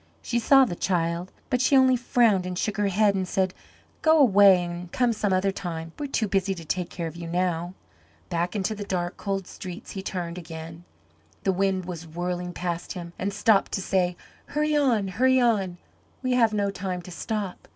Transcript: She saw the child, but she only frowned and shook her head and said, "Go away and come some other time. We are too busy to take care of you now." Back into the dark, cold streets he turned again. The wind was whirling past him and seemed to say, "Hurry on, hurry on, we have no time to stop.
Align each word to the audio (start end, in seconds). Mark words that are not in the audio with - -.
She 0.23 0.39
saw 0.39 0.65
the 0.65 0.73
child, 0.75 1.31
but 1.51 1.61
she 1.61 1.77
only 1.77 1.95
frowned 1.95 2.47
and 2.47 2.57
shook 2.57 2.77
her 2.77 2.87
head 2.87 3.13
and 3.13 3.27
said, 3.27 3.53
"Go 4.01 4.17
away 4.17 4.63
and 4.65 4.91
come 4.91 5.13
some 5.13 5.31
other 5.31 5.51
time. 5.51 5.91
We 5.99 6.05
are 6.07 6.09
too 6.09 6.27
busy 6.27 6.55
to 6.55 6.65
take 6.65 6.89
care 6.89 7.05
of 7.05 7.15
you 7.15 7.27
now." 7.27 7.75
Back 8.27 8.55
into 8.55 8.73
the 8.73 8.83
dark, 8.83 9.15
cold 9.15 9.45
streets 9.45 9.91
he 9.91 10.01
turned 10.01 10.39
again. 10.39 10.85
The 11.43 11.53
wind 11.53 11.85
was 11.85 12.07
whirling 12.07 12.51
past 12.51 12.93
him 12.93 13.13
and 13.19 13.31
seemed 13.31 13.71
to 13.71 13.79
say, 13.79 14.17
"Hurry 14.47 14.75
on, 14.75 15.07
hurry 15.07 15.39
on, 15.39 15.77
we 16.23 16.31
have 16.33 16.51
no 16.51 16.71
time 16.71 17.03
to 17.03 17.11
stop. 17.11 17.67